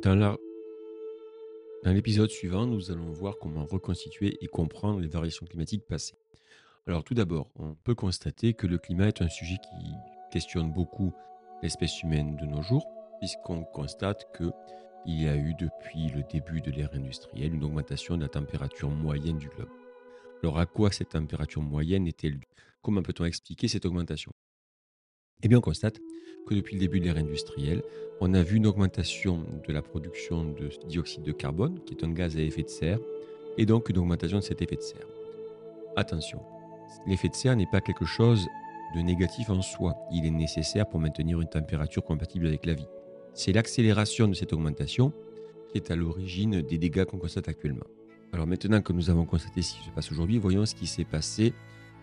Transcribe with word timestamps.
Dans 0.00 0.38
l'épisode 1.84 2.30
suivant, 2.30 2.66
nous 2.66 2.90
allons 2.90 3.12
voir 3.12 3.36
comment 3.38 3.66
reconstituer 3.66 4.38
et 4.40 4.46
comprendre 4.46 5.00
les 5.00 5.08
variations 5.08 5.46
climatiques 5.46 5.86
passées. 5.86 6.16
Alors 6.86 7.04
tout 7.04 7.14
d'abord, 7.14 7.50
on 7.56 7.74
peut 7.74 7.94
constater 7.94 8.54
que 8.54 8.66
le 8.66 8.78
climat 8.78 9.08
est 9.08 9.22
un 9.22 9.28
sujet 9.28 9.56
qui 9.56 9.92
questionne 10.32 10.72
beaucoup 10.72 11.12
l'espèce 11.62 12.02
humaine 12.02 12.36
de 12.36 12.46
nos 12.46 12.62
jours, 12.62 12.86
puisqu'on 13.18 13.64
constate 13.64 14.26
qu'il 14.36 14.52
y 15.06 15.28
a 15.28 15.36
eu 15.36 15.54
depuis 15.54 16.08
le 16.08 16.22
début 16.30 16.60
de 16.60 16.70
l'ère 16.70 16.94
industrielle 16.94 17.54
une 17.54 17.64
augmentation 17.64 18.16
de 18.16 18.22
la 18.22 18.28
température 18.28 18.88
moyenne 18.88 19.38
du 19.38 19.48
globe. 19.48 19.70
Alors 20.42 20.58
à 20.58 20.66
quoi 20.66 20.90
cette 20.90 21.10
température 21.10 21.62
moyenne 21.62 22.06
est-elle 22.06 22.38
due? 22.38 22.48
Comment 22.80 23.02
peut-on 23.02 23.24
expliquer 23.24 23.68
cette 23.68 23.86
augmentation? 23.86 24.32
Eh 25.42 25.48
bien 25.48 25.58
on 25.58 25.62
constate 25.62 26.00
que 26.46 26.54
depuis 26.54 26.76
le 26.76 26.80
début 26.80 27.00
de 27.00 27.06
l'ère 27.06 27.16
industrielle, 27.16 27.82
on 28.20 28.34
a 28.34 28.42
vu 28.42 28.56
une 28.56 28.66
augmentation 28.66 29.44
de 29.66 29.72
la 29.72 29.82
production 29.82 30.44
de 30.44 30.68
dioxyde 30.88 31.22
de 31.22 31.32
carbone, 31.32 31.80
qui 31.84 31.94
est 31.94 32.04
un 32.04 32.12
gaz 32.12 32.36
à 32.36 32.40
effet 32.40 32.62
de 32.62 32.68
serre, 32.68 32.98
et 33.58 33.66
donc 33.66 33.88
une 33.88 33.98
augmentation 33.98 34.38
de 34.38 34.42
cet 34.42 34.62
effet 34.62 34.76
de 34.76 34.82
serre. 34.82 35.06
Attention, 35.96 36.40
l'effet 37.06 37.28
de 37.28 37.34
serre 37.34 37.56
n'est 37.56 37.66
pas 37.66 37.80
quelque 37.80 38.04
chose 38.04 38.46
de 38.94 39.00
négatif 39.00 39.50
en 39.50 39.62
soi. 39.62 39.96
Il 40.12 40.26
est 40.26 40.30
nécessaire 40.30 40.88
pour 40.88 41.00
maintenir 41.00 41.40
une 41.40 41.48
température 41.48 42.04
compatible 42.04 42.46
avec 42.46 42.66
la 42.66 42.74
vie. 42.74 42.86
C'est 43.34 43.52
l'accélération 43.52 44.28
de 44.28 44.34
cette 44.34 44.52
augmentation 44.52 45.12
qui 45.70 45.78
est 45.78 45.90
à 45.90 45.96
l'origine 45.96 46.60
des 46.62 46.78
dégâts 46.78 47.04
qu'on 47.04 47.18
constate 47.18 47.48
actuellement. 47.48 47.86
Alors 48.32 48.46
maintenant 48.46 48.80
que 48.80 48.92
nous 48.92 49.10
avons 49.10 49.26
constaté 49.26 49.62
ce 49.62 49.74
qui 49.74 49.84
se 49.84 49.90
passe 49.90 50.10
aujourd'hui, 50.12 50.38
voyons 50.38 50.66
ce 50.66 50.74
qui 50.74 50.86
s'est 50.86 51.04
passé 51.04 51.52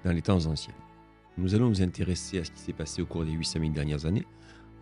dans 0.03 0.11
les 0.11 0.21
temps 0.21 0.45
anciens. 0.45 0.73
Nous 1.39 1.55
allons 1.55 1.69
nous 1.69 1.81
intéresser 1.81 2.39
à 2.39 2.43
ce 2.43 2.51
qui 2.51 2.59
s'est 2.59 2.73
passé 2.73 3.01
au 3.01 3.05
cours 3.05 3.23
des 3.23 3.31
800 3.31 3.59
000 3.61 3.71
dernières 3.71 4.05
années. 4.05 4.25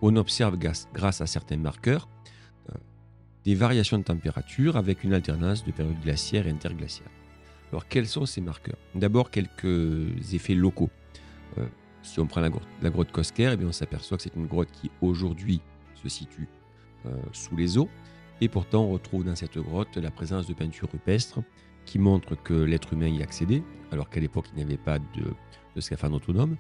On 0.02 0.16
observe 0.16 0.58
grâce- 0.58 1.22
à 1.22 1.27
certains 1.27 1.58
marqueurs 1.58 2.09
euh, 2.69 2.77
des 3.45 3.53
variations 3.53 4.00
de 4.00 4.03
température 4.03 4.75
avec 4.75 5.03
une 5.03 5.13
alternance 5.13 5.63
de 5.63 5.72
périodes 5.72 6.02
glaciaires 6.02 6.47
et 6.47 6.50
interglaciaires. 6.50 7.11
Alors 7.72 7.88
quels 7.88 8.08
sont 8.08 8.25
ces 8.25 8.41
marqueurs? 8.41 8.78
D'abord 8.95 9.30
quelques 9.30 10.33
effets 10.33 10.55
locaux. 10.55 10.89
Euh, 11.59 11.67
si 12.02 12.19
on 12.19 12.25
prend 12.25 12.41
la 12.41 12.50
grotte, 12.50 12.67
la 12.81 12.89
Cosquer, 12.89 13.55
eh 13.59 13.66
on 13.66 13.72
s'aperçoit 13.72 14.17
que 14.17 14.23
c'est 14.23 14.35
une 14.35 14.47
grotte 14.47 14.72
qui 14.72 14.89
aujourd'hui 15.02 15.61
se 15.94 16.09
situe 16.09 16.47
euh, 17.05 17.16
sous 17.33 17.55
les 17.55 17.78
eaux. 17.78 17.89
Et 18.41 18.50
pourtant, 18.50 18.85
on 18.85 18.91
retrouve 18.91 19.23
dans 19.25 19.35
cette 19.35 19.58
grotte 19.58 19.95
la 19.97 20.09
présence 20.09 20.47
de 20.47 20.53
peintures 20.53 20.89
rupestres 20.91 21.39
qui 21.88 21.97
montrent 21.97 22.35
que 22.35 22.53
l'être 22.53 22.93
humain 22.93 23.07
y 23.07 23.23
accédait, 23.23 23.63
alors 23.91 24.09
qu'à 24.09 24.19
l'époque, 24.19 24.45
il 24.52 24.57
n'y 24.57 24.63
avait 24.63 24.77
pas 24.77 24.99
de, 24.99 25.81
scaphandre 25.81 26.17
autonome. 26.17 26.57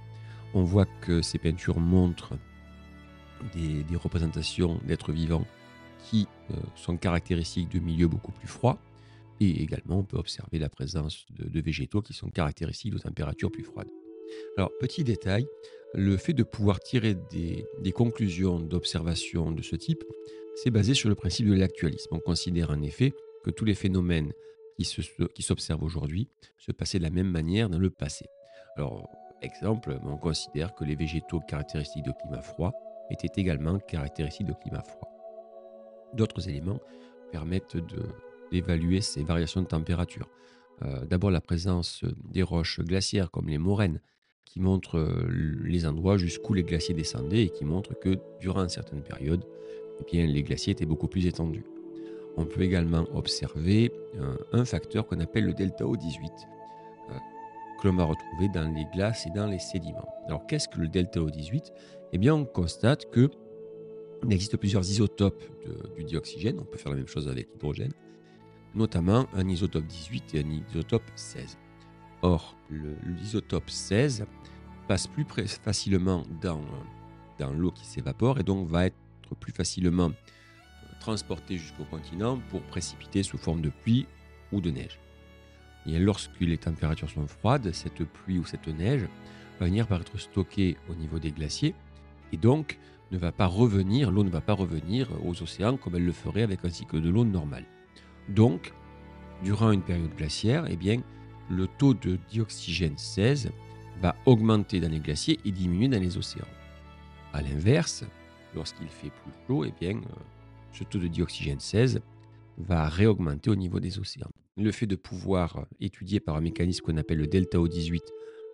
On 0.53 0.63
voit 0.63 0.85
que 1.01 1.21
ces 1.21 1.37
peintures 1.37 1.79
montrent 1.79 2.33
des, 3.53 3.83
représentations 3.95 4.79
d'êtres 4.87 5.11
vivants 5.11 5.45
qui 6.03 6.27
euh, 6.51 6.55
sont 6.75 6.97
caractéristiques 6.97 7.69
de 7.69 7.79
milieux 7.79 8.07
beaucoup 8.07 8.31
plus 8.31 8.47
froids. 8.47 8.79
Et 9.39 9.61
également, 9.61 9.99
on 9.99 10.03
peut 10.03 10.17
observer 10.17 10.57
la 10.57 10.69
présence 10.69 11.25
de, 11.29 11.61
végétaux 11.61 12.01
qui 12.01 12.13
sont 12.13 12.29
caractéristiques 12.29 12.93
de 12.93 12.99
températures 12.99 13.51
plus 13.51 13.63
froides. 13.63 13.89
Alors, 14.57 14.71
petit 14.79 15.03
détail, 15.03 15.45
le 15.93 16.17
fait 16.17 16.33
de 16.33 16.43
pouvoir 16.43 16.79
tirer 16.79 17.15
des, 17.31 17.65
des 17.81 17.91
conclusions 17.91 18.59
d'observation 18.59 19.51
de 19.51 19.61
ce 19.61 19.75
type, 19.75 20.03
c'est 20.55 20.71
basé 20.71 20.93
sur 20.93 21.09
le 21.09 21.15
principe 21.15 21.47
de 21.47 21.53
l'actualisme. 21.53 22.09
On 22.11 22.19
considère 22.19 22.71
en 22.71 22.81
effet 22.81 23.13
que 23.43 23.51
tous 23.51 23.65
les 23.65 23.75
phénomènes 23.75 24.33
qui 24.77 24.85
se- 24.85 25.01
qui 25.01 25.45
aujourd'hui 25.81 26.29
se 26.57 26.71
passaient 26.71 26.99
de 26.99 27.03
la 27.03 27.09
même 27.09 27.29
manière 27.29 27.69
dans 27.69 27.79
le 27.79 27.89
passé. 27.89 28.25
Alors, 28.75 29.09
exemple, 29.41 29.99
on 30.03 30.17
considère 30.17 30.73
que 30.75 30.83
les 30.83 30.95
végétaux 30.95 31.39
caractéristiques 31.39 32.05
de 32.05 32.11
climat 32.11 32.41
froid 32.41 32.73
étaient 33.09 33.41
également 33.41 33.79
caractéristiques 33.79 34.47
de 34.47 34.53
climat 34.53 34.83
froid. 34.83 35.09
D'autres 36.13 36.47
éléments 36.47 36.79
permettent 37.31 37.77
d'évaluer 38.51 39.01
ces 39.01 39.23
variations 39.23 39.61
de 39.61 39.67
température. 39.67 40.29
Euh, 40.83 41.05
D'abord, 41.05 41.31
la 41.31 41.41
présence 41.41 42.03
des 42.31 42.43
roches 42.43 42.79
glaciaires 42.81 43.31
comme 43.31 43.49
les 43.49 43.57
moraines, 43.57 43.99
qui 44.45 44.59
montrent 44.61 44.99
euh, 44.99 45.27
les 45.65 45.85
endroits 45.85 46.17
jusqu'où 46.17 46.53
les 46.53 46.63
glaciers 46.63 46.93
descendaient 46.93 47.43
et 47.43 47.49
qui 47.49 47.65
montrent 47.65 47.99
que 47.99 48.17
durant 48.39 48.67
certaines 48.69 49.01
périodes, 49.03 49.43
eh 49.99 50.03
bien, 50.09 50.25
les 50.25 50.43
glaciers 50.43 50.71
étaient 50.71 50.85
beaucoup 50.85 51.07
plus 51.07 51.25
étendus. 51.25 51.65
On 52.37 52.45
peut 52.45 52.61
également 52.61 53.05
observer 53.13 53.91
euh, 54.15 54.37
un 54.53 54.63
facteur 54.63 55.07
qu'on 55.07 55.19
appelle 55.19 55.45
le 55.45 55.53
delta 55.53 55.85
O18, 55.85 56.29
euh, 57.09 57.13
que 57.81 57.87
l'on 57.87 57.95
va 57.95 58.03
retrouver 58.05 58.47
dans 58.49 58.71
les 58.73 58.85
glaces 58.93 59.25
et 59.25 59.31
dans 59.31 59.47
les 59.47 59.59
sédiments. 59.59 60.07
Alors 60.27 60.45
qu'est-ce 60.45 60.67
que 60.67 60.79
le 60.79 60.87
delta 60.87 61.19
O18 61.19 61.71
Eh 62.13 62.17
bien, 62.17 62.35
on 62.35 62.45
constate 62.45 63.09
que 63.11 63.29
il 64.23 64.33
existe 64.33 64.57
plusieurs 64.57 64.81
isotopes 64.81 65.43
du 65.95 66.03
dioxygène. 66.03 66.59
On 66.59 66.63
peut 66.63 66.79
faire 66.79 66.91
la 66.91 66.97
même 66.97 67.07
chose 67.07 67.27
avec 67.27 67.49
l'hydrogène, 67.51 67.91
notamment 68.73 69.27
un 69.33 69.47
isotope 69.47 69.85
18 69.85 70.33
et 70.33 70.39
un 70.39 70.49
isotope 70.49 71.03
16. 71.15 71.57
Or, 72.23 72.57
l'isotope 72.71 73.69
16 73.69 74.25
passe 74.87 75.05
plus 75.05 75.25
facilement 75.25 76.23
dans 76.41 77.53
l'eau 77.53 77.71
qui 77.71 77.85
s'évapore 77.85 78.39
et 78.39 78.43
donc 78.43 78.67
va 78.67 78.87
être 78.87 78.95
plus 79.39 79.51
facilement 79.51 80.11
euh, 81.07 81.11
transporté 81.11 81.57
jusqu'au 81.57 81.85
continent 81.85 82.39
pour 82.49 82.61
précipiter 82.63 83.23
sous 83.23 83.37
forme 83.37 83.61
de 83.61 83.69
pluie 83.69 84.05
ou 84.51 84.61
de 84.61 84.71
neige. 84.71 84.99
Et 85.85 85.99
lorsque 85.99 86.41
les 86.41 86.57
températures 86.57 87.09
sont 87.09 87.27
froides, 87.27 87.71
cette 87.71 88.03
pluie 88.03 88.39
ou 88.39 88.45
cette 88.45 88.67
neige 88.67 89.07
va 89.59 89.65
venir 89.65 89.87
par 89.87 90.01
être 90.01 90.17
stockée 90.17 90.77
au 90.89 90.95
niveau 90.95 91.19
des 91.19 91.31
glaciers 91.31 91.73
et 92.33 92.37
donc 92.37 92.77
ne 93.11 93.17
va 93.17 93.31
pas 93.31 93.45
revenir, 93.45 94.11
l'eau 94.11 94.23
ne 94.23 94.29
va 94.29 94.41
pas 94.41 94.53
revenir 94.53 95.07
aux 95.25 95.41
océans 95.41 95.77
comme 95.77 95.95
elle 95.95 96.05
le 96.05 96.11
ferait 96.11 96.43
avec 96.43 96.65
un 96.65 96.69
cycle 96.69 96.99
de 96.99 97.09
l'eau 97.09 97.23
normal. 97.23 97.63
Donc, 98.27 98.73
durant 99.43 99.71
une 99.71 99.81
période 99.81 100.13
glaciaire, 100.17 100.65
eh 100.69 100.75
bien, 100.75 101.01
le 101.49 101.67
taux 101.67 101.93
de 101.93 102.19
dioxygène 102.29 102.97
16 102.97 103.51
va 104.01 104.15
augmenter 104.25 104.81
dans 104.81 104.91
les 104.91 104.99
glaciers 104.99 105.39
et 105.45 105.51
diminuer 105.51 105.87
dans 105.87 106.01
les 106.01 106.17
océans. 106.17 106.45
A 107.33 107.41
l'inverse, 107.41 108.03
lorsqu'il 108.53 108.89
fait 108.89 109.09
plus 109.09 109.31
chaud, 109.47 109.63
eh 109.63 109.73
bien, 109.79 109.95
euh, 109.95 110.13
ce 110.71 110.83
taux 110.83 110.99
de 110.99 111.07
dioxygène 111.07 111.59
16 111.59 112.01
va 112.57 112.87
réaugmenter 112.89 113.49
au 113.49 113.55
niveau 113.55 113.79
des 113.79 113.99
océans. 113.99 114.29
Le 114.57 114.71
fait 114.71 114.87
de 114.87 114.95
pouvoir 114.95 115.67
étudier 115.79 116.19
par 116.19 116.35
un 116.35 116.41
mécanisme 116.41 116.83
qu'on 116.83 116.97
appelle 116.97 117.19
le 117.19 117.27
delta 117.27 117.57
O18 117.59 118.01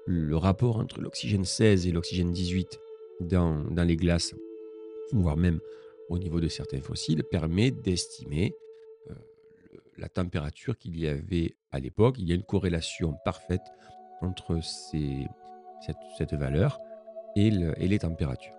le 0.06 0.36
rapport 0.36 0.78
entre 0.78 1.00
l'oxygène 1.00 1.46
16 1.46 1.88
et 1.88 1.92
l'oxygène 1.92 2.34
18 2.34 2.78
dans, 3.22 3.64
les 3.86 3.96
glaces, 3.96 4.36
voire 5.14 5.38
même 5.38 5.60
au 6.10 6.20
niveau 6.20 6.42
de 6.42 6.50
certains 6.50 6.82
fossiles, 6.82 7.24
permet 7.24 7.72
d'estimer 7.72 8.54
euh, 9.10 9.14
la 9.98 10.10
température 10.10 10.78
qu'il 10.78 11.00
y 11.00 11.08
avait 11.08 11.56
à 11.72 11.80
l'époque. 11.80 12.18
Il 12.20 12.28
y 12.28 12.34
a 12.34 12.36
une 12.36 12.44
corrélation 12.44 13.16
parfaite 13.24 13.62
entre 14.22 14.60
cette, 14.62 16.34
valeur 16.34 16.80
et, 17.38 17.50
le- 17.50 17.74
et 17.82 17.88
les 17.88 18.00
températures. 18.00 18.54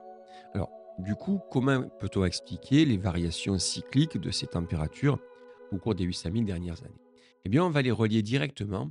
Du 0.98 1.16
coup, 1.16 1.40
comment 1.50 1.82
peut-on 1.98 2.24
expliquer 2.24 2.84
les 2.84 2.96
variations 2.96 3.58
cycliques 3.58 4.16
de 4.16 4.30
ces 4.30 4.46
températures 4.46 5.18
au 5.72 5.78
cours 5.78 5.94
des 5.94 6.04
800 6.04 6.30
000 6.32 6.44
dernières 6.44 6.80
années? 6.82 7.00
Eh 7.44 7.48
bien, 7.48 7.64
on 7.64 7.70
va 7.70 7.82
les 7.82 7.90
relier 7.90 8.22
directement 8.22 8.90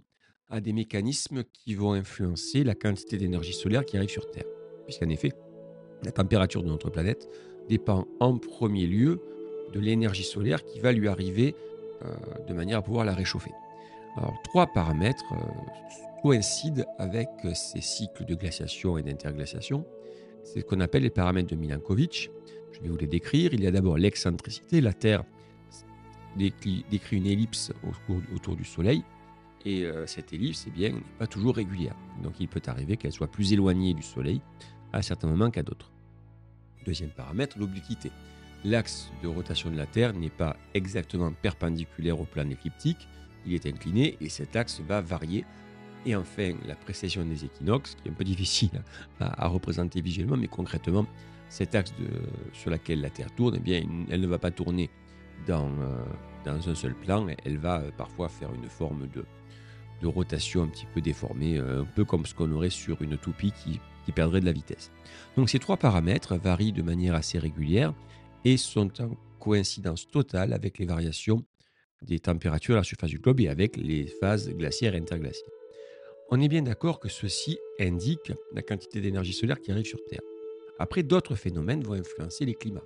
à 0.49 0.59
des 0.59 0.73
mécanismes 0.73 1.43
qui 1.45 1.75
vont 1.75 1.93
influencer 1.93 2.63
la 2.63 2.75
quantité 2.75 3.17
d'énergie 3.17 3.53
solaire 3.53 3.85
qui 3.85 3.97
arrive 3.97 4.09
sur 4.09 4.29
Terre. 4.29 4.45
Puisqu'en 4.85 5.09
effet, 5.09 5.31
la 6.03 6.11
température 6.11 6.61
de 6.61 6.67
notre 6.67 6.89
planète 6.89 7.29
dépend 7.69 8.05
en 8.19 8.37
premier 8.37 8.85
lieu 8.85 9.21
de 9.71 9.79
l'énergie 9.79 10.23
solaire 10.23 10.63
qui 10.65 10.79
va 10.79 10.91
lui 10.91 11.07
arriver 11.07 11.55
euh, 12.03 12.13
de 12.47 12.53
manière 12.53 12.79
à 12.79 12.81
pouvoir 12.81 13.05
la 13.05 13.13
réchauffer. 13.13 13.51
Alors, 14.17 14.35
trois 14.43 14.67
paramètres 14.67 15.23
euh, 15.31 16.21
coïncident 16.21 16.83
avec 16.99 17.29
ces 17.55 17.81
cycles 17.81 18.25
de 18.25 18.35
glaciation 18.35 18.97
et 18.97 19.03
d'interglaciation. 19.03 19.85
C'est 20.43 20.59
ce 20.59 20.65
qu'on 20.65 20.79
appelle 20.79 21.03
les 21.03 21.09
paramètres 21.09 21.49
de 21.49 21.55
Milankovitch. 21.55 22.29
Je 22.71 22.81
vais 22.81 22.89
vous 22.89 22.97
les 22.97 23.07
décrire. 23.07 23.53
Il 23.53 23.63
y 23.63 23.67
a 23.67 23.71
d'abord 23.71 23.97
l'excentricité. 23.97 24.81
La 24.81 24.93
Terre 24.93 25.23
décrit, 26.35 26.83
une 27.11 27.27
ellipse 27.27 27.71
autour, 27.83 28.21
autour 28.35 28.55
du 28.55 28.65
Soleil. 28.65 29.03
Et 29.65 29.85
euh, 29.85 30.05
cette 30.05 30.33
ellipse, 30.33 30.65
eh 30.67 30.71
bien, 30.71 30.89
n'est 30.89 31.01
pas 31.17 31.27
toujours 31.27 31.55
régulière. 31.55 31.95
Donc 32.21 32.39
il 32.39 32.47
peut 32.47 32.61
arriver 32.67 32.97
qu'elle 32.97 33.13
soit 33.13 33.31
plus 33.31 33.53
éloignée 33.53 33.93
du 33.93 34.03
Soleil 34.03 34.41
à 34.91 35.01
certains 35.01 35.27
moments 35.27 35.49
qu'à 35.49 35.63
d'autres. 35.63 35.91
Deuxième 36.85 37.11
paramètre, 37.11 37.57
l'obliquité. 37.57 38.11
L'axe 38.65 39.11
de 39.21 39.27
rotation 39.27 39.69
de 39.71 39.77
la 39.77 39.85
Terre 39.85 40.13
n'est 40.13 40.29
pas 40.29 40.57
exactement 40.73 41.31
perpendiculaire 41.31 42.19
au 42.19 42.25
plan 42.25 42.49
écliptique, 42.49 43.07
il 43.45 43.53
est 43.53 43.65
incliné 43.65 44.17
et 44.21 44.29
cet 44.29 44.55
axe 44.55 44.81
va 44.81 45.01
varier. 45.01 45.45
Et 46.05 46.15
enfin, 46.15 46.53
la 46.65 46.75
précession 46.75 47.25
des 47.25 47.45
équinoxes, 47.45 47.95
qui 47.95 48.07
est 48.07 48.11
un 48.11 48.15
peu 48.15 48.23
difficile 48.23 48.83
à, 49.19 49.45
à 49.45 49.47
représenter 49.47 50.01
visuellement, 50.01 50.37
mais 50.37 50.47
concrètement, 50.47 51.05
cet 51.53 51.75
axe 51.75 51.93
sur 52.51 52.71
lequel 52.71 53.01
la 53.01 53.11
Terre 53.11 53.33
tourne, 53.35 53.55
eh 53.57 53.59
bien, 53.59 53.83
elle 54.09 54.21
ne 54.21 54.27
va 54.27 54.39
pas 54.39 54.49
tourner 54.51 54.89
dans, 55.45 55.69
euh, 55.81 56.03
un 56.45 56.75
seul 56.75 56.95
plan, 56.95 57.27
elle 57.45 57.57
va 57.57 57.81
euh, 57.81 57.91
parfois 57.95 58.27
faire 58.27 58.53
une 58.53 58.67
forme 58.67 59.07
de, 59.13 59.23
de 60.01 60.07
rotation 60.07 60.63
un 60.63 60.67
petit 60.67 60.87
peu 60.93 60.99
déformée, 60.99 61.57
euh, 61.57 61.81
un 61.81 61.85
peu 61.85 62.05
comme 62.05 62.25
ce 62.25 62.33
qu'on 62.33 62.51
aurait 62.51 62.69
sur 62.69 63.01
une 63.01 63.17
toupie 63.17 63.51
qui, 63.51 63.79
qui 64.05 64.11
perdrait 64.11 64.39
de 64.39 64.45
la 64.45 64.51
vitesse. 64.51 64.91
Donc 65.37 65.49
ces 65.49 65.59
trois 65.59 65.77
paramètres 65.77 66.35
varient 66.37 66.73
de 66.73 66.81
manière 66.81 67.13
assez 67.15 67.37
régulière 67.37 67.93
et 68.45 68.57
sont 68.57 69.01
en 69.01 69.15
coïncidence 69.39 70.07
totale 70.07 70.53
avec 70.53 70.79
les 70.79 70.85
variations 70.85 71.45
des 72.01 72.19
températures 72.19 72.75
à 72.75 72.77
la 72.79 72.83
surface 72.83 73.11
du 73.11 73.19
globe 73.19 73.39
et 73.41 73.47
avec 73.47 73.77
les 73.77 74.07
phases 74.07 74.49
glaciaires 74.49 74.95
et 74.95 74.99
interglaciaires. 74.99 75.62
On 76.35 76.41
est 76.41 76.47
bien 76.47 76.63
d'accord 76.63 76.99
que 76.99 77.09
ceci 77.09 77.59
indique 77.79 78.33
la 78.55 78.63
quantité 78.63 79.01
d'énergie 79.01 79.33
solaire 79.33 79.61
qui 79.61 79.71
arrive 79.71 79.85
sur 79.85 80.03
Terre. 80.05 80.23
Après, 80.79 81.03
d'autres 81.03 81.35
phénomènes 81.35 81.83
vont 81.83 81.93
influencer 81.93 82.43
les 82.43 82.55
climats. 82.55 82.81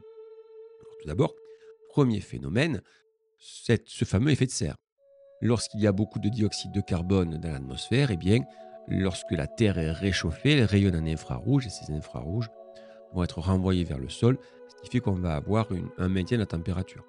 tout 0.99 1.07
d'abord, 1.07 1.33
premier 1.87 2.19
phénomène, 2.19 2.81
ce 3.37 4.03
fameux 4.03 4.31
effet 4.31 4.47
de 4.47 4.51
serre. 4.51 4.75
Lorsqu'il 5.39 5.79
y 5.79 5.87
a 5.87 5.93
beaucoup 5.93 6.19
de 6.19 6.27
dioxyde 6.27 6.73
de 6.73 6.81
carbone 6.81 7.37
dans 7.37 7.49
l'atmosphère, 7.49 8.11
eh 8.11 8.17
bien, 8.17 8.41
lorsque 8.89 9.31
la 9.31 9.47
Terre 9.47 9.77
est 9.77 9.93
réchauffée, 9.93 10.57
elle 10.57 10.65
rayonne 10.65 10.97
en 10.97 11.05
infrarouge 11.05 11.67
et 11.67 11.69
ces 11.69 11.89
infrarouges 11.93 12.49
vont 13.13 13.23
être 13.23 13.39
renvoyés 13.39 13.85
vers 13.85 13.97
le 13.97 14.09
sol, 14.09 14.37
ce 14.67 14.75
qui 14.81 14.89
fait 14.89 14.99
qu'on 14.99 15.13
va 15.13 15.35
avoir 15.35 15.69
un 15.97 16.09
maintien 16.09 16.35
de 16.35 16.41
la 16.41 16.47
température. 16.47 17.05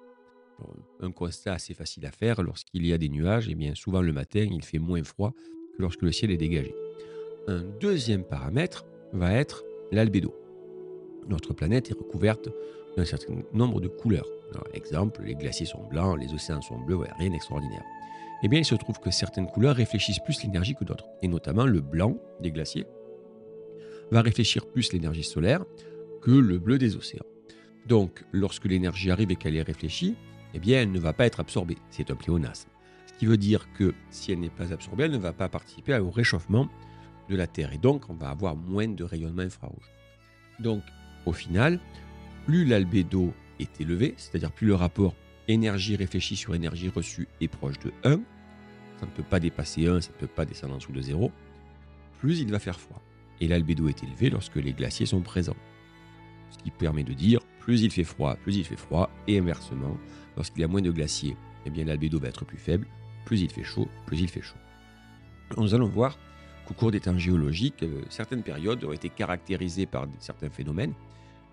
Un 1.01 1.11
constat 1.11 1.55
assez 1.55 1.73
facile 1.73 2.05
à 2.05 2.11
faire, 2.11 2.41
lorsqu'il 2.41 2.85
y 2.85 2.93
a 2.93 2.97
des 2.97 3.09
nuages, 3.09 3.49
et 3.49 3.51
eh 3.51 3.55
bien 3.55 3.75
souvent 3.75 4.01
le 4.01 4.13
matin, 4.13 4.47
il 4.49 4.63
fait 4.63 4.79
moins 4.79 5.03
froid 5.03 5.33
lorsque 5.79 6.03
le 6.03 6.11
ciel 6.11 6.31
est 6.31 6.37
dégagé. 6.37 6.75
Un 7.47 7.63
deuxième 7.79 8.23
paramètre 8.23 8.85
va 9.13 9.33
être 9.33 9.63
l'albédo. 9.91 10.35
Notre 11.27 11.53
planète 11.53 11.89
est 11.89 11.97
recouverte 11.97 12.49
d'un 12.95 13.05
certain 13.05 13.35
nombre 13.53 13.81
de 13.81 13.87
couleurs. 13.87 14.27
exemple, 14.73 15.23
les 15.23 15.35
glaciers 15.35 15.65
sont 15.65 15.83
blancs, 15.89 16.19
les 16.19 16.33
océans 16.33 16.61
sont 16.61 16.79
bleus, 16.79 16.99
rien 17.17 17.29
d'extraordinaire. 17.29 17.83
Eh 18.43 18.47
bien, 18.47 18.59
il 18.59 18.65
se 18.65 18.75
trouve 18.75 18.99
que 18.99 19.11
certaines 19.11 19.47
couleurs 19.47 19.75
réfléchissent 19.75 20.19
plus 20.19 20.43
l'énergie 20.43 20.75
que 20.75 20.83
d'autres, 20.83 21.07
et 21.21 21.27
notamment 21.27 21.65
le 21.65 21.81
blanc 21.81 22.17
des 22.39 22.51
glaciers 22.51 22.85
va 24.11 24.21
réfléchir 24.21 24.65
plus 24.65 24.91
l'énergie 24.93 25.23
solaire 25.23 25.65
que 26.21 26.31
le 26.31 26.57
bleu 26.57 26.77
des 26.77 26.95
océans. 26.95 27.25
Donc, 27.87 28.23
lorsque 28.31 28.65
l'énergie 28.65 29.11
arrive 29.11 29.31
et 29.31 29.35
qu'elle 29.35 29.55
est 29.55 29.61
réfléchie, 29.61 30.15
eh 30.53 30.59
bien, 30.59 30.81
elle 30.81 30.91
ne 30.91 30.99
va 30.99 31.13
pas 31.13 31.25
être 31.25 31.39
absorbée. 31.39 31.77
C'est 31.91 32.11
un 32.11 32.15
pléonasme. 32.15 32.69
Qui 33.19 33.25
veut 33.25 33.37
dire 33.37 33.67
que 33.73 33.93
si 34.09 34.31
elle 34.31 34.39
n'est 34.39 34.49
pas 34.49 34.71
absorbée, 34.73 35.03
elle 35.03 35.11
ne 35.11 35.17
va 35.17 35.33
pas 35.33 35.49
participer 35.49 35.95
au 35.99 36.09
réchauffement 36.09 36.69
de 37.29 37.35
la 37.35 37.47
Terre. 37.47 37.73
Et 37.73 37.77
donc, 37.77 38.09
on 38.09 38.13
va 38.13 38.29
avoir 38.29 38.55
moins 38.55 38.87
de 38.87 39.03
rayonnement 39.03 39.41
infrarouge. 39.41 39.91
Donc, 40.59 40.81
au 41.25 41.33
final, 41.33 41.79
plus 42.45 42.65
l'albédo 42.65 43.33
est 43.59 43.81
élevé, 43.81 44.13
c'est-à-dire 44.17 44.51
plus 44.51 44.67
le 44.67 44.75
rapport 44.75 45.15
énergie 45.49 45.97
réfléchie 45.97 46.37
sur 46.37 46.55
énergie 46.55 46.89
reçue 46.89 47.27
est 47.41 47.49
proche 47.49 47.77
de 47.79 47.91
1, 48.05 48.21
ça 48.99 49.05
ne 49.05 49.11
peut 49.11 49.23
pas 49.23 49.39
dépasser 49.39 49.87
1, 49.87 49.99
ça 49.99 50.11
ne 50.11 50.17
peut 50.17 50.27
pas 50.27 50.45
descendre 50.45 50.75
en 50.75 50.77
dessous 50.77 50.91
de 50.91 51.01
0, 51.01 51.31
plus 52.19 52.39
il 52.39 52.49
va 52.51 52.59
faire 52.59 52.79
froid. 52.79 53.01
Et 53.41 53.47
l'albédo 53.47 53.87
est 53.89 54.03
élevé 54.03 54.29
lorsque 54.29 54.55
les 54.55 54.73
glaciers 54.73 55.05
sont 55.05 55.21
présents. 55.21 55.55
Ce 56.51 56.57
qui 56.57 56.71
permet 56.71 57.03
de 57.03 57.13
dire 57.13 57.41
plus 57.59 57.81
il 57.81 57.91
fait 57.91 58.03
froid, 58.03 58.35
plus 58.35 58.55
il 58.55 58.63
fait 58.63 58.77
froid, 58.77 59.09
et 59.27 59.37
inversement, 59.39 59.97
lorsqu'il 60.35 60.61
y 60.61 60.63
a 60.63 60.67
moins 60.67 60.81
de 60.81 60.91
glaciers, 60.91 61.35
eh 61.65 61.69
bien 61.69 61.83
l'albédo 61.83 62.19
va 62.19 62.29
être 62.29 62.45
plus 62.45 62.57
faible, 62.57 62.87
plus 63.29 63.41
il 63.41 63.51
fait 63.51 63.63
chaud, 63.63 63.87
plus 64.07 64.21
il 64.21 64.27
fait 64.27 64.41
chaud. 64.41 64.57
Nous 65.55 65.75
allons 65.75 65.87
voir 65.87 66.17
qu'au 66.65 66.73
cours 66.73 66.89
des 66.89 66.99
temps 66.99 67.15
géologiques, 67.15 67.83
euh, 67.83 68.01
certaines 68.09 68.41
périodes 68.41 68.83
ont 68.83 68.91
été 68.91 69.07
caractérisées 69.07 69.85
par 69.85 70.07
certains 70.17 70.49
phénomènes 70.49 70.95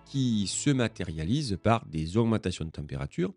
qui 0.07 0.47
se 0.47 0.71
matérialisent 0.71 1.59
par 1.63 1.85
des 1.85 2.17
augmentations 2.17 2.65
de 2.65 2.71
température 2.71 3.35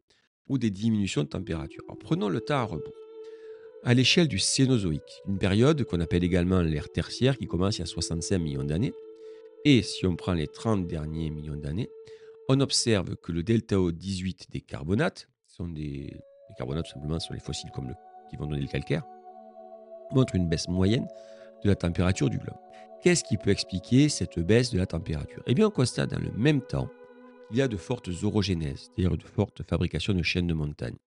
ou 0.47 0.57
des 0.57 0.69
diminutions 0.69 1.24
de 1.24 1.27
température. 1.27 1.83
prenons 2.00 2.30
le 2.30 2.39
temps 2.39 2.59
à 2.59 2.63
rebours. 2.63 2.94
À 3.83 3.94
l'échelle 3.94 4.30
du 4.30 4.39
Cénozoïque, 4.39 5.21
une 5.27 5.38
période 5.38 5.83
qu'on 5.83 6.00
appelle 6.00 6.24
également 6.24 6.62
l'ère 6.62 6.89
tertiaire 6.89 7.38
qui 7.38 7.45
commence 7.45 7.77
il 7.77 7.81
y 7.81 7.83
a 7.83 7.88
65 7.88 8.38
millions 8.38 8.63
d'années, 8.63 8.94
et 9.65 9.81
si 9.81 10.06
on 10.06 10.15
prend 10.15 10.33
les 10.33 10.47
30 10.47 10.88
derniers 10.88 11.30
millions 11.30 11.57
d'années, 11.57 11.89
on 12.47 12.62
observe 12.62 13.18
que 13.18 13.33
le 13.33 13.44
delta 13.44 13.75
O18 13.75 14.50
des 14.50 14.62
carbonates, 14.62 15.27
sont 15.45 15.68
des, 15.68 16.13
les 16.50 16.56
carbonates 16.57 16.88
simplement 16.88 17.19
sont 17.19 17.33
les 17.33 17.42
fossiles 17.42 17.71
comme 17.75 17.89
le, 17.89 17.95
qui 18.29 18.37
vont 18.37 18.45
donner 18.45 18.61
le 18.61 18.67
calcaire, 18.67 19.03
montre 20.11 20.35
une 20.35 20.47
baisse 20.47 20.67
moyenne 20.67 21.07
de 21.63 21.69
la 21.69 21.75
température 21.75 22.29
du 22.29 22.37
globe. 22.37 22.57
Qu'est-ce 23.01 23.23
qui 23.23 23.37
peut 23.37 23.49
expliquer 23.49 24.09
cette 24.09 24.39
baisse 24.39 24.71
de 24.71 24.77
la 24.77 24.85
température? 24.85 25.41
Eh 25.47 25.53
bien, 25.53 25.67
on 25.67 25.71
constate 25.71 26.11
dans 26.11 26.19
le 26.19 26.31
même 26.31 26.61
temps 26.61 26.89
qu'il 27.47 27.57
y 27.57 27.61
a 27.61 27.67
de 27.67 27.77
fortes 27.77 28.09
orogénèses, 28.23 28.91
c'est-à-dire 28.95 29.17
de 29.17 29.23
fortes 29.23 29.63
fabrications 29.63 30.13
de 30.13 30.23
chaînes 30.23 30.47
de 30.47 30.53
montagnes. 30.53 30.97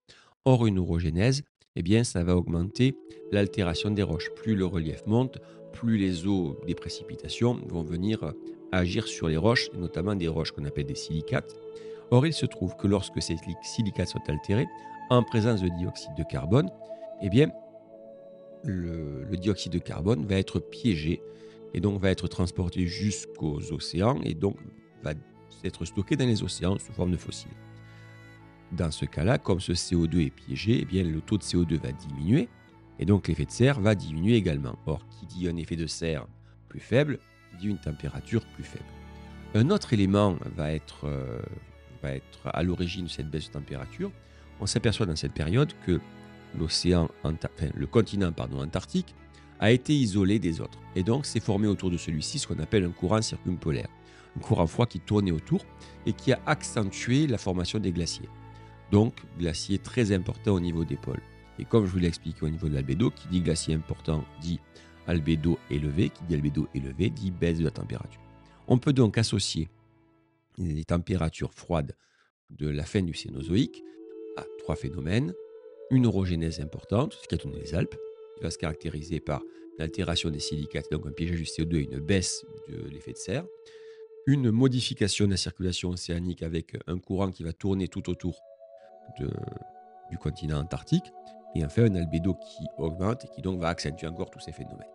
Or, 0.44 0.66
une 0.66 0.78
orogénèse, 0.78 1.42
eh 1.76 1.82
bien, 1.82 2.04
ça 2.04 2.24
va 2.24 2.36
augmenter 2.36 2.96
l'altération 3.30 3.90
des 3.90 4.02
roches. 4.02 4.30
Plus 4.36 4.54
le 4.54 4.66
relief 4.66 5.06
monte, 5.06 5.38
plus 5.72 5.98
les 5.98 6.26
eaux 6.26 6.58
des 6.66 6.74
précipitations 6.74 7.60
vont 7.66 7.82
venir 7.82 8.32
agir 8.72 9.06
sur 9.06 9.28
les 9.28 9.36
roches, 9.36 9.68
et 9.74 9.78
notamment 9.78 10.14
des 10.14 10.28
roches 10.28 10.52
qu'on 10.52 10.64
appelle 10.64 10.86
des 10.86 10.94
silicates. 10.94 11.54
Or, 12.10 12.26
il 12.26 12.32
se 12.32 12.46
trouve 12.46 12.76
que 12.76 12.86
lorsque 12.86 13.22
ces 13.22 13.36
silicates 13.62 14.08
sont 14.08 14.22
altérés, 14.28 14.66
en 15.10 15.22
présence 15.22 15.60
de 15.62 15.68
dioxyde 15.78 16.14
de 16.16 16.24
carbone, 16.24 16.70
eh 17.22 17.28
bien, 17.28 17.50
le, 18.64 19.24
dioxyde 19.36 19.72
de 19.72 19.78
carbone 19.78 20.26
va 20.26 20.36
être 20.36 20.58
piégé 20.60 21.22
et 21.74 21.80
donc 21.80 22.00
va 22.00 22.10
être 22.10 22.28
transporté 22.28 22.86
jusqu'aux 22.86 23.72
océans 23.72 24.20
et 24.24 24.34
donc 24.34 24.56
va 25.02 25.12
être 25.64 25.84
stocké 25.84 26.16
dans 26.16 26.26
les 26.26 26.42
océans 26.42 26.78
sous 26.78 26.92
forme 26.92 27.12
de 27.12 27.16
fossiles. 27.16 27.50
Dans 28.72 28.90
ce 28.90 29.04
cas-là, 29.04 29.38
comme 29.38 29.60
ce 29.60 29.72
CO2 29.72 30.26
est 30.26 30.30
piégé, 30.30 30.80
eh 30.82 30.84
bien, 30.84 31.02
le 31.04 31.20
taux 31.20 31.38
de 31.38 31.42
CO2 31.42 31.78
va 31.78 31.92
diminuer 31.92 32.48
et 32.98 33.04
donc 33.04 33.28
l'effet 33.28 33.44
de 33.44 33.50
serre 33.50 33.80
va 33.80 33.94
diminuer 33.94 34.36
également. 34.36 34.76
Or, 34.86 35.06
qui 35.08 35.26
dit 35.26 35.48
un 35.48 35.56
effet 35.56 35.76
de 35.76 35.86
serre 35.86 36.26
plus 36.68 36.80
faible, 36.80 37.18
dit 37.58 37.68
une 37.68 37.78
température 37.78 38.44
plus 38.54 38.64
faible. 38.64 38.84
Un 39.54 39.70
autre 39.70 39.92
élément 39.92 40.36
va 40.56 40.72
être, 40.72 41.04
euh, 41.04 41.40
va 42.02 42.12
être 42.12 42.40
à 42.44 42.62
l'origine 42.62 43.04
de 43.04 43.10
cette 43.10 43.28
baisse 43.28 43.48
de 43.48 43.52
température. 43.52 44.10
On 44.60 44.66
s'aperçoit 44.66 45.06
dans 45.06 45.16
cette 45.16 45.34
période 45.34 45.72
que 45.84 46.00
l'océan, 46.58 47.08
le 47.74 47.86
continent 47.86 48.32
pardon, 48.32 48.62
antarctique 48.62 49.14
a 49.60 49.70
été 49.70 49.94
isolé 49.94 50.38
des 50.38 50.60
autres. 50.60 50.78
Et 50.96 51.02
donc 51.02 51.24
s'est 51.24 51.40
formé 51.40 51.68
autour 51.68 51.90
de 51.90 51.96
celui-ci 51.96 52.38
ce 52.38 52.46
qu'on 52.46 52.58
appelle 52.58 52.84
un 52.84 52.90
courant 52.90 53.22
circumpolaire. 53.22 53.88
Un 54.36 54.40
courant 54.40 54.66
froid 54.66 54.86
qui 54.86 54.98
tournait 54.98 55.30
autour 55.30 55.64
et 56.06 56.12
qui 56.12 56.32
a 56.32 56.40
accentué 56.46 57.26
la 57.26 57.38
formation 57.38 57.78
des 57.78 57.92
glaciers. 57.92 58.28
Donc 58.90 59.14
glacier 59.38 59.78
très 59.78 60.12
important 60.12 60.52
au 60.52 60.60
niveau 60.60 60.84
des 60.84 60.96
pôles. 60.96 61.22
Et 61.58 61.64
comme 61.64 61.86
je 61.86 61.92
vous 61.92 61.98
l'ai 61.98 62.08
expliqué 62.08 62.44
au 62.44 62.48
niveau 62.48 62.68
de 62.68 62.74
l'albédo, 62.74 63.10
qui 63.10 63.28
dit 63.28 63.40
glacier 63.40 63.74
important 63.74 64.24
dit 64.40 64.58
albédo 65.06 65.58
élevé, 65.70 66.08
qui 66.08 66.24
dit 66.24 66.34
albédo 66.34 66.68
élevé 66.74 67.10
dit 67.10 67.30
baisse 67.30 67.58
de 67.58 67.64
la 67.64 67.70
température. 67.70 68.20
On 68.68 68.78
peut 68.78 68.92
donc 68.92 69.18
associer 69.18 69.68
les 70.58 70.84
températures 70.84 71.52
froides 71.54 71.94
de 72.50 72.68
la 72.68 72.84
fin 72.84 73.02
du 73.02 73.14
Cénozoïque 73.14 73.82
à 74.36 74.44
trois 74.58 74.76
phénomènes. 74.76 75.32
Une 75.92 76.06
orogénèse 76.06 76.58
importante, 76.60 77.12
ce 77.12 77.28
qui 77.28 77.34
a 77.34 77.38
donné 77.38 77.60
les 77.60 77.74
Alpes, 77.74 77.94
va 78.40 78.50
se 78.50 78.56
caractériser 78.56 79.20
par 79.20 79.42
l'altération 79.78 80.30
des 80.30 80.38
silicates, 80.38 80.90
donc 80.90 81.04
un 81.04 81.12
piégeage 81.12 81.36
du 81.36 81.44
CO2 81.44 81.76
et 81.76 81.82
une 81.82 81.98
baisse 81.98 82.46
de 82.66 82.88
l'effet 82.88 83.12
de 83.12 83.18
serre. 83.18 83.44
Une 84.26 84.50
modification 84.50 85.26
de 85.26 85.32
la 85.32 85.36
circulation 85.36 85.90
océanique 85.90 86.42
avec 86.42 86.78
un 86.86 86.98
courant 86.98 87.30
qui 87.30 87.42
va 87.42 87.52
tourner 87.52 87.88
tout 87.88 88.08
autour 88.08 88.40
du 89.18 90.16
continent 90.16 90.60
antarctique. 90.60 91.12
Et 91.54 91.62
enfin, 91.62 91.82
un 91.82 91.94
albédo 91.94 92.36
qui 92.36 92.64
augmente 92.78 93.26
et 93.26 93.28
qui 93.34 93.42
donc 93.42 93.60
va 93.60 93.68
accentuer 93.68 94.06
encore 94.06 94.30
tous 94.30 94.40
ces 94.40 94.52
phénomènes. 94.52 94.88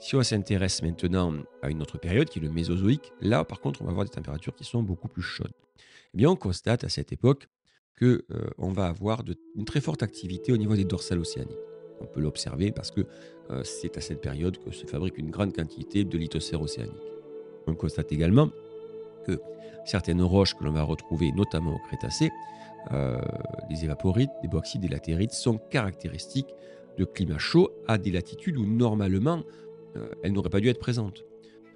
Si 0.00 0.16
on 0.16 0.22
s'intéresse 0.22 0.82
maintenant 0.82 1.32
à 1.62 1.70
une 1.70 1.80
autre 1.80 1.96
période 1.96 2.28
qui 2.28 2.40
est 2.40 2.42
le 2.42 2.50
Mésozoïque, 2.50 3.10
là 3.22 3.42
par 3.42 3.58
contre 3.58 3.80
on 3.80 3.86
va 3.86 3.92
avoir 3.92 4.04
des 4.04 4.12
températures 4.12 4.54
qui 4.54 4.64
sont 4.64 4.82
beaucoup 4.82 5.08
plus 5.08 5.22
chaudes. 5.22 5.54
Eh 6.12 6.18
bien 6.18 6.28
on 6.28 6.36
constate 6.36 6.84
à 6.84 6.90
cette 6.90 7.10
époque 7.10 7.48
euh, 8.02 8.20
va 8.58 8.86
avoir 8.86 9.22
une 9.56 9.64
très 9.64 9.80
forte 9.80 10.02
activité 10.02 10.52
au 10.52 10.56
niveau 10.56 10.76
des 10.76 10.84
dorsales 10.84 11.18
océaniques. 11.18 11.56
On 12.00 12.06
peut 12.06 12.20
l'observer 12.20 12.72
parce 12.72 12.90
que 12.90 13.02
euh, 13.50 13.62
c'est 13.64 13.96
à 13.96 14.00
cette 14.00 14.20
période 14.20 14.58
que 14.58 14.70
se 14.72 14.86
fabrique 14.86 15.18
une 15.18 15.30
grande 15.30 15.54
quantité 15.54 16.04
de 16.04 16.18
lithosphère 16.18 16.60
océanique. 16.60 16.94
On 17.66 17.74
constate 17.74 18.12
également 18.12 18.50
que 19.26 19.40
certaines 19.84 20.22
roches 20.22 20.54
que 20.54 20.64
l'on 20.64 20.72
va 20.72 20.82
retrouver, 20.82 21.32
notamment 21.32 21.74
au 21.74 21.78
Crétacé, 21.78 22.30
euh, 22.92 23.18
des 23.70 23.84
évaporites, 23.84 24.30
des 24.42 24.48
bauxites, 24.48 24.80
des 24.80 24.88
latérites, 24.88 25.32
sont 25.32 25.58
caractéristiques 25.58 26.54
de 26.98 27.04
climats 27.04 27.38
chauds 27.38 27.70
à 27.88 27.98
des 27.98 28.10
latitudes 28.10 28.56
où 28.56 28.66
normalement 28.66 29.42
euh, 29.96 30.08
elles 30.22 30.32
n'auraient 30.32 30.50
pas 30.50 30.60
dû 30.60 30.68
être 30.68 30.80
présentes. 30.80 31.24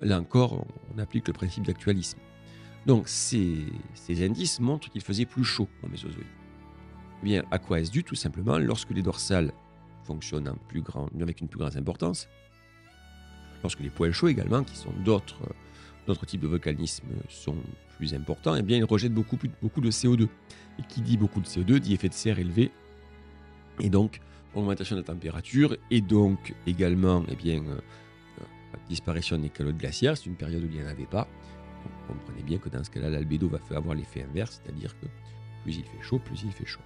Là 0.01 0.21
encore, 0.21 0.65
on 0.95 0.99
applique 0.99 1.27
le 1.27 1.33
principe 1.33 1.67
d'actualisme. 1.67 2.19
Donc 2.89 3.07
ces, 3.07 3.67
ces 3.93 4.25
indices 4.25 4.61
montrent 4.61 4.89
qu'il 4.89 5.03
faisait 5.03 5.27
plus 5.27 5.45
chaud 5.45 5.69
au 5.83 5.89
Mésozoïque. 5.89 6.27
Eh 7.23 7.25
bien, 7.25 7.45
à 7.51 7.59
quoi 7.59 7.81
est-ce 7.81 7.91
dû 7.91 8.03
Tout 8.03 8.15
simplement 8.15 8.59
lorsque 8.59 8.91
les 8.91 9.03
dorsales 9.03 9.53
fonctionnent 10.05 10.55
avec 11.21 11.43
une 11.43 11.49
plus 11.49 11.59
grande 11.59 11.77
importance. 11.77 12.29
Lorsque 13.63 13.81
les 13.81 13.91
points 13.91 14.11
chauds 14.11 14.29
également, 14.29 14.65
qui 14.65 14.75
sont 14.75 14.93
d'autres, 15.05 15.37
types 16.27 16.41
de 16.41 16.47
volcanisme, 16.47 17.09
sont 17.29 17.57
plus 17.99 18.15
importants, 18.15 18.57
eh 18.57 18.63
bien, 18.63 18.79
ils 18.79 18.85
rejettent 18.85 19.13
beaucoup, 19.13 19.37
de 19.37 19.91
CO2. 19.91 20.27
Et 20.79 20.83
qui 20.89 21.03
dit 21.03 21.19
beaucoup 21.19 21.41
de 21.41 21.47
CO2 21.47 21.81
dit 21.81 21.93
effet 21.93 22.09
de 22.09 22.15
serre 22.15 22.39
élevé. 22.39 22.71
Et 23.81 23.91
donc, 23.91 24.21
augmentation 24.55 24.97
de 24.97 25.03
la 25.03 25.07
température, 25.07 25.77
et 25.91 26.01
donc 26.01 26.55
également 26.67 27.23
eh 27.29 27.37
bien, 27.37 27.63
euh, 27.63 27.81
disparition 28.89 29.37
des 29.37 29.51
calottes 29.51 29.77
glaciaires. 29.77 30.17
C'est 30.17 30.27
une 30.27 30.37
période 30.37 30.63
où 30.63 30.67
il 30.67 30.79
n'y 30.79 30.83
en 30.83 30.89
avait 30.89 31.05
pas. 31.05 31.29
Vous 31.85 32.15
comprenez 32.15 32.43
bien 32.43 32.59
que 32.59 32.69
dans 32.69 32.83
ce 32.83 32.91
cas-là, 32.91 33.11
l'albédo 33.11 33.49
va 33.49 33.59
avoir 33.77 33.95
l'effet 33.95 34.23
inverse, 34.23 34.61
c'est-à-dire 34.63 34.99
que 35.01 35.07
plus 35.63 35.77
il 35.77 35.85
fait 35.85 36.03
chaud, 36.03 36.19
plus 36.19 36.43
il 36.45 36.53
fait 36.53 36.67
chaud. 36.67 36.81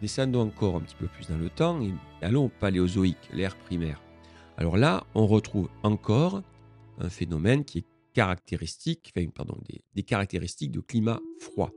Descendons 0.00 0.42
encore 0.42 0.76
un 0.76 0.80
petit 0.80 0.96
peu 0.96 1.06
plus 1.06 1.28
dans 1.28 1.38
le 1.38 1.48
temps 1.48 1.80
et 1.80 1.92
allons 2.22 2.46
au 2.46 2.48
paléozoïque, 2.48 3.30
l'ère 3.32 3.56
primaire. 3.56 4.02
Alors 4.56 4.76
là, 4.76 5.06
on 5.14 5.26
retrouve 5.26 5.68
encore 5.82 6.42
un 6.98 7.08
phénomène 7.08 7.64
qui 7.64 7.78
est 7.78 7.84
caractéristique, 8.12 9.12
enfin, 9.16 9.26
pardon, 9.34 9.56
des, 9.94 10.02
caractéristiques 10.02 10.70
de 10.70 10.80
climat 10.80 11.20
froid. 11.38 11.70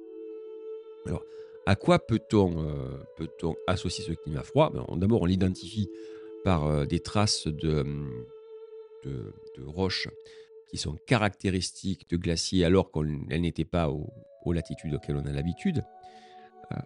Alors, 1.06 1.24
à 1.66 1.76
quoi 1.76 2.00
peut-on 2.00 2.64
euh, 2.64 3.54
associer 3.68 4.04
ce 4.04 4.12
climat 4.14 4.44
froid? 4.44 4.72
Ben, 4.72 4.86
D'abord, 4.98 5.22
on 5.22 5.26
l'identifie 5.26 5.90
par 6.44 6.66
euh, 6.66 6.86
des 6.86 7.00
traces 7.00 7.48
de, 7.48 7.86
roches 9.66 10.10
qui 10.70 10.78
sont 10.78 10.98
caractéristiques 11.08 12.10
de 12.10 12.18
glaciers 12.18 12.66
alors 12.66 12.92
qu'elles 12.92 13.42
n'étaient 13.42 13.66
pas 13.66 13.90
aux, 13.90 14.54
latitudes 14.54 14.94
auxquelles 14.94 15.18
on 15.18 15.26
a 15.26 15.32
l'habitude. 15.32 15.84
Euh, 16.72 16.78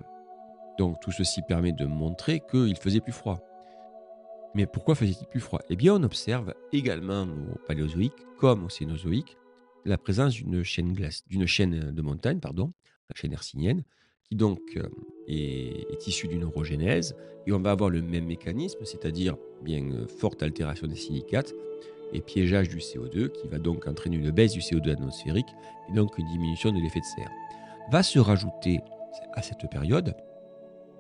donc 0.77 1.00
tout 1.01 1.12
ceci 1.12 1.41
permet 1.41 1.74
de 1.74 1.86
montrer 1.86 2.41
qu'il 2.50 2.77
faisait 2.77 3.01
plus 3.01 3.12
froid. 3.12 3.41
Mais 4.55 4.65
pourquoi 4.65 4.95
faisait-il 4.95 5.27
plus 5.27 5.41
froid? 5.41 5.62
Eh 5.69 5.75
bien, 5.75 5.95
on 5.95 6.03
observe 6.03 6.53
également 6.71 7.24
au 7.24 7.57
Paléozoïque, 7.67 8.25
comme 8.38 8.65
au 8.65 8.69
Cénozoïque, 8.69 9.38
la 9.86 9.98
présence 9.98 10.36
d'une 10.36 10.63
chaîne, 10.63 11.91
de 11.91 12.01
montagne, 12.01 12.39
pardon, 12.39 12.74
la 13.09 13.15
chaîne 13.15 13.31
hercynienne, 13.31 13.83
qui 14.24 14.36
donc 14.36 14.59
euh, 14.77 14.88
est, 15.27 16.07
issue 16.07 16.27
d'une 16.27 16.43
orogénèse. 16.43 17.15
Et 17.45 17.51
on 17.51 17.59
va 17.59 17.71
avoir 17.71 17.89
le 17.89 18.01
même 18.01 18.25
mécanisme, 18.25 18.83
c'est-à-dire 18.86 19.38
bien 19.62 19.83
euh, 19.91 20.07
forte 20.07 20.43
altération 20.43 20.88
des 20.88 20.95
silicates 20.95 21.53
et 22.13 22.21
piégeage 22.21 22.69
du 22.69 22.77
CO2, 22.77 23.29
qui 23.29 23.47
va 23.47 23.59
donc 23.59 23.87
entraîner 23.87 24.17
une 24.17 24.31
baisse 24.31 24.53
du 24.53 24.59
CO2 24.59 24.91
atmosphérique 24.91 25.49
et 25.89 25.93
donc 25.93 26.17
une 26.17 26.27
diminution 26.27 26.71
de 26.71 26.79
l'effet 26.79 26.99
de 26.99 27.05
serre. 27.05 27.31
Va 27.91 28.03
se 28.03 28.19
rajouter 28.19 28.79
à 29.33 29.41
cette 29.41 29.69
période 29.69 30.15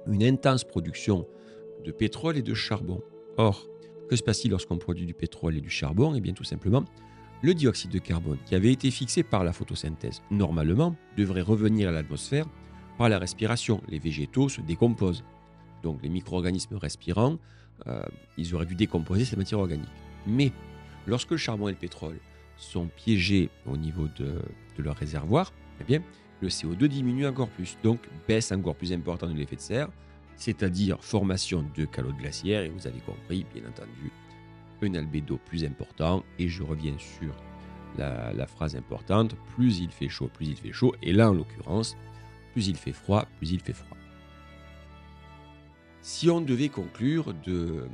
une 0.07 0.23
intense 0.23 0.63
production 0.63 1.27
de 1.83 1.91
pétrole 1.91 2.37
et 2.37 2.41
de 2.41 2.53
charbon. 2.53 3.01
Or, 3.37 3.67
que 4.09 4.15
se 4.15 4.23
passe-t-il 4.23 4.51
lorsqu'on 4.51 4.77
produit 4.77 5.05
du 5.05 5.13
pétrole 5.13 5.57
et 5.57 5.61
du 5.61 5.69
charbon? 5.69 6.13
Eh 6.15 6.21
bien 6.21 6.33
tout 6.33 6.43
simplement, 6.43 6.83
le 7.41 7.53
dioxyde 7.53 7.91
de 7.91 7.99
carbone 7.99 8.37
qui 8.45 8.55
avait 8.55 8.71
été 8.71 8.91
fixé 8.91 9.23
par 9.23 9.43
la 9.43 9.53
photosynthèse, 9.53 10.21
normalement, 10.31 10.95
devrait 11.15 11.41
revenir 11.41 11.89
à 11.89 11.91
l'atmosphère 11.91 12.45
par 12.97 13.07
la 13.07 13.17
respiration. 13.17 13.81
Les 13.87 13.99
végétaux 13.99 14.49
se 14.49 14.61
décomposent. 14.61 15.23
Donc 15.83 16.01
les 16.03 16.09
micro-organismes 16.09 16.75
respirants, 16.75 17.37
euh, 17.87 18.01
ils 18.37 18.53
auraient 18.55 18.65
dû 18.65 18.75
décomposer 18.75 19.23
cette 19.23 19.37
matière 19.37 19.59
organique. 19.59 19.87
Mais 20.27 20.51
lorsque 21.07 21.31
le 21.31 21.37
charbon 21.37 21.67
et 21.67 21.71
le 21.71 21.77
pétrole 21.77 22.19
sont 22.57 22.87
piégés 22.87 23.49
au 23.65 23.77
niveau 23.77 24.07
de, 24.17 24.41
leur 24.77 24.95
réservoir, 24.95 25.51
eh 25.81 25.83
bien, 25.83 26.01
le 26.41 26.47
CO2 26.47 26.85
diminue 26.85 27.27
encore 27.27 27.49
plus, 27.49 27.77
donc 27.83 27.99
baisse 28.27 28.51
encore 28.51 28.75
plus 28.75 28.93
importante 28.93 29.33
de 29.33 29.37
l'effet 29.37 29.57
de 29.57 29.61
serre, 29.61 29.89
c'est-à-dire 30.37 30.97
formation 31.01 31.65
de 31.75 31.83
calottes 31.83 32.15
glaciaires, 32.17 32.61
et 32.61 32.69
vous 32.69 32.87
avez 32.87 32.99
compris, 32.99 33.45
bien 33.53 33.63
entendu, 33.67 34.11
un 34.81 34.95
albédo 34.95 35.37
plus 35.37 35.65
important, 35.65 36.23
et 36.37 36.47
je 36.47 36.63
reviens 36.63 36.97
sur 36.97 37.33
la, 37.97 38.47
phrase 38.47 38.75
importante, 38.75 39.35
plus 39.55 39.79
il 39.79 39.91
fait 39.91 40.07
chaud, 40.07 40.29
plus 40.33 40.47
il 40.47 40.55
fait 40.55 40.71
chaud, 40.71 40.95
et 41.01 41.11
là 41.11 41.29
en 41.29 41.33
l'occurrence, 41.33 41.97
plus 42.53 42.67
il 42.67 42.77
fait 42.77 42.93
froid, 42.93 43.25
plus 43.37 43.51
il 43.51 43.59
fait 43.59 43.73
froid. 43.73 43.97
Si 46.01 46.29
on 46.29 46.39
devait 46.39 46.69
conclure 46.69 47.33
de, 47.45 47.87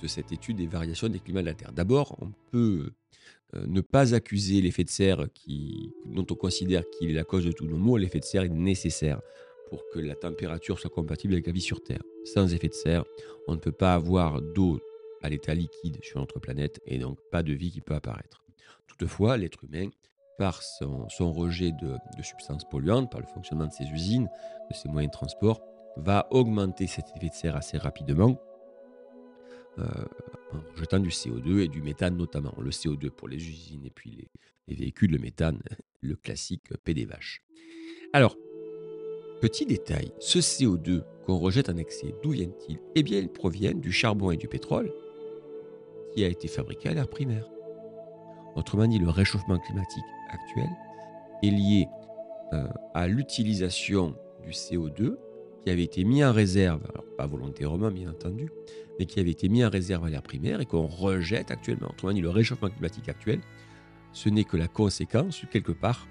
de 0.00 0.06
cette 0.06 0.32
étude 0.32 0.56
des 0.56 0.66
variations 0.66 1.08
des 1.08 1.20
climats 1.20 1.42
de 1.42 1.46
la 1.46 1.54
Terre, 1.54 1.72
d'abord, 1.72 2.16
on 2.20 2.32
peut 2.50 2.92
euh, 3.54 3.64
ne 3.66 3.80
pas 3.80 4.14
accuser 4.14 4.60
l'effet 4.60 4.84
de 4.84 4.90
serre 4.90 5.26
qui, 5.34 5.92
dont 6.06 6.26
on 6.30 6.34
considère 6.34 6.84
qu'il 6.90 7.10
est 7.10 7.14
la 7.14 7.24
cause 7.24 7.44
de 7.44 7.52
tous 7.52 7.66
nos 7.66 7.76
maux, 7.76 7.96
l'effet 7.96 8.20
de 8.20 8.24
serre 8.24 8.44
est 8.44 8.48
nécessaire 8.48 9.20
pour 9.68 9.82
que 9.92 9.98
la 10.00 10.14
température 10.14 10.78
soit 10.78 10.90
compatible 10.90 11.34
avec 11.34 11.46
la 11.46 11.52
vie 11.52 11.60
sur 11.60 11.82
Terre. 11.82 12.02
Sans 12.24 12.52
effet 12.52 12.68
de 12.68 12.74
serre, 12.74 13.04
on 13.46 13.54
ne 13.54 13.60
peut 13.60 13.72
pas 13.72 13.94
avoir 13.94 14.42
d'eau 14.42 14.80
à 15.22 15.28
l'état 15.28 15.54
liquide 15.54 15.98
sur 16.02 16.18
notre 16.18 16.40
planète 16.40 16.80
et 16.86 16.98
donc 16.98 17.18
pas 17.30 17.42
de 17.42 17.52
vie 17.52 17.70
qui 17.70 17.80
peut 17.80 17.94
apparaître. 17.94 18.44
Toutefois, 18.86 19.36
l'être 19.36 19.64
humain, 19.64 19.88
par 20.38 20.62
son, 20.62 21.32
rejet 21.32 21.70
de, 21.72 21.96
substances 22.22 22.64
polluantes, 22.64 23.10
par 23.10 23.20
le 23.20 23.26
fonctionnement 23.26 23.66
de 23.66 23.72
ses 23.72 23.84
usines, 23.84 24.28
de 24.70 24.74
ses 24.74 24.88
moyens 24.88 25.10
de 25.10 25.16
transport, 25.16 25.60
va 25.96 26.26
augmenter 26.30 26.86
cet 26.86 27.06
effet 27.14 27.28
de 27.28 27.34
serre 27.34 27.56
assez 27.56 27.76
rapidement 27.76 28.40
en 30.52 30.76
jetant 30.76 30.98
du 30.98 31.10
CO2 31.10 31.60
et 31.60 31.68
du 31.68 31.82
méthane 31.82 32.16
notamment. 32.16 32.54
Le 32.60 32.70
CO2 32.70 33.10
pour 33.10 33.28
les 33.28 33.36
usines 33.36 33.84
et 33.84 33.90
puis 33.90 34.28
les, 34.68 34.74
véhicules, 34.74 35.10
le 35.10 35.18
méthane, 35.18 35.60
le 36.00 36.16
classique 36.16 36.62
P 36.84 37.04
vaches. 37.04 37.42
Alors, 38.12 38.36
petit 39.40 39.66
détail, 39.66 40.12
ce 40.18 40.38
CO2 40.38 41.02
qu'on 41.24 41.38
rejette 41.38 41.68
en 41.68 41.76
excès, 41.76 42.14
d'où 42.22 42.30
vient-il? 42.30 42.78
Eh 42.94 43.02
bien, 43.02 43.18
il 43.18 43.28
provient 43.28 43.74
du 43.74 43.92
charbon 43.92 44.30
et 44.30 44.36
du 44.36 44.48
pétrole 44.48 44.92
qui 46.14 46.24
a 46.24 46.28
été 46.28 46.48
fabriqué 46.48 46.88
à 46.88 46.94
l'ère 46.94 47.08
primaire. 47.08 47.48
Autrement 48.56 48.86
dit, 48.86 48.98
le 48.98 49.08
réchauffement 49.08 49.58
climatique 49.58 50.04
actuel 50.28 50.68
est 51.42 51.50
lié 51.50 51.86
euh, 52.52 52.66
à 52.94 53.06
l'utilisation 53.06 54.16
du 54.42 54.50
CO2 54.50 55.16
qui 55.62 55.70
avait 55.70 55.84
été 55.84 56.04
mis 56.04 56.24
en 56.24 56.32
réserve, 56.32 56.82
pas 57.16 57.26
volontairement 57.26 57.90
bien 57.90 58.10
entendu, 58.10 58.50
mais 58.98 59.06
qui 59.06 59.20
avait 59.20 59.30
été 59.30 59.48
mis 59.48 59.64
en 59.64 59.70
réserve 59.70 60.04
à 60.04 60.10
l'ère 60.10 60.22
primaire 60.22 60.60
et 60.60 60.66
qu'on 60.66 60.86
rejette 60.86 61.50
actuellement. 61.50 61.88
Autrement 61.90 62.12
dit, 62.12 62.20
le 62.20 62.30
réchauffement 62.30 62.70
climatique 62.70 63.08
actuel, 63.08 63.40
ce 64.12 64.28
n'est 64.28 64.44
que 64.44 64.56
la 64.56 64.68
conséquence, 64.68 65.42
quelque 65.50 65.72
part, 65.72 66.06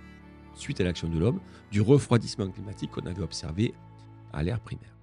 suite 0.56 0.82
à 0.82 0.84
l'action 0.84 1.08
de 1.08 1.18
l'homme, 1.18 1.39
du 1.72 1.82
refroidissement 1.82 2.50
climatique 2.50 2.91
qu'on 2.91 3.06
avait 3.06 3.22
observé 3.22 3.74
à 4.34 4.44
l'ère 4.44 4.60
primaire. 4.60 4.96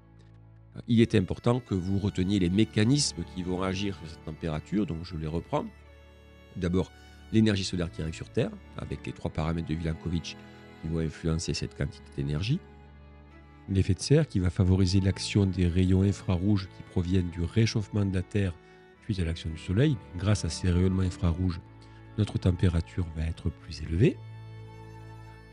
Il 0.88 1.00
est 1.00 1.14
important 1.14 1.60
que 1.60 1.74
vous 1.74 1.98
reteniez 1.98 2.38
les 2.38 2.50
mécanismes 2.50 3.24
qui 3.34 3.42
vont 3.42 3.62
agir 3.62 3.96
sur 3.96 4.08
cette 4.08 4.24
température, 4.24 4.86
donc 4.86 5.04
je 5.04 5.16
les 5.16 5.26
reprends. 5.26 5.64
D'abord, 6.56 6.92
l'énergie 7.32 7.64
solaire 7.64 7.90
qui 7.90 8.02
arrive 8.02 8.14
sur 8.14 8.28
Terre, 8.28 8.50
avec 8.76 9.06
les 9.06 9.12
trois 9.12 9.30
paramètres 9.30 9.68
de 9.68 9.74
Milankovitch 9.74 10.36
qui 10.82 10.88
vont 10.88 10.98
influencer 10.98 11.54
cette 11.54 11.76
quantité 11.76 12.04
d'énergie 12.16 12.60
l'effet 13.68 13.94
de 13.94 14.00
serre 14.00 14.28
qui 14.28 14.38
va 14.38 14.50
favoriser 14.50 15.00
l'action 15.00 15.46
des 15.46 15.66
rayons 15.66 16.02
infrarouges 16.02 16.68
qui 16.76 16.82
proviennent 16.82 17.30
du 17.30 17.42
réchauffement 17.42 18.04
de 18.04 18.14
la 18.14 18.22
Terre 18.22 18.54
suite 19.04 19.20
à 19.20 19.24
l'action 19.24 19.50
du 19.50 19.58
Soleil. 19.58 19.96
Grâce 20.16 20.44
à 20.44 20.48
ces 20.48 20.70
rayonnements 20.70 21.02
infrarouges, 21.02 21.60
notre 22.18 22.38
température 22.38 23.06
va 23.16 23.24
être 23.24 23.50
plus 23.50 23.82
élevée. 23.82 24.16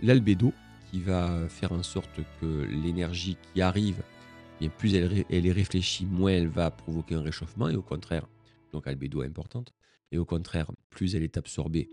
L'albédo 0.01 0.53
qui 0.89 1.01
va 1.01 1.47
faire 1.49 1.71
en 1.71 1.83
sorte 1.83 2.19
que 2.39 2.65
l'énergie 2.65 3.37
qui 3.41 3.61
arrive, 3.61 4.03
bien 4.59 4.69
plus 4.69 4.93
elle, 4.95 5.25
est 5.29 5.51
réfléchie, 5.51 6.05
moins 6.05 6.31
elle 6.31 6.47
va 6.47 6.71
provoquer 6.71 7.15
un 7.15 7.21
réchauffement 7.21 7.69
et 7.69 7.75
au 7.75 7.81
contraire, 7.81 8.27
donc 8.71 8.87
albédo 8.87 9.23
est 9.23 9.27
importante, 9.27 9.73
et 10.11 10.17
au 10.17 10.25
contraire, 10.25 10.71
plus 10.89 11.15
elle 11.15 11.23
est 11.23 11.37
absorbée 11.37 11.89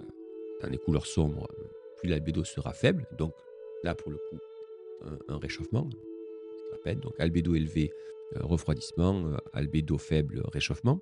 euh, 0.00 0.04
dans 0.62 0.68
les 0.68 0.78
couleurs 0.78 1.06
sombres, 1.06 1.48
plus 1.98 2.08
l'albédo 2.08 2.44
sera 2.44 2.72
faible. 2.72 3.06
Donc 3.16 3.32
là, 3.84 3.94
pour 3.94 4.10
le 4.10 4.18
coup, 4.30 4.38
un, 5.28 5.38
réchauffement. 5.38 5.88
Je 6.84 6.94
donc 6.94 7.14
albédo 7.18 7.54
élevé, 7.54 7.92
euh, 8.36 8.40
refroidissement, 8.42 9.24
euh, 9.26 9.36
albédo 9.52 9.98
faible, 9.98 10.42
réchauffement. 10.52 11.00